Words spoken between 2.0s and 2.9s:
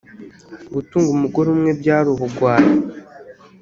ubugwari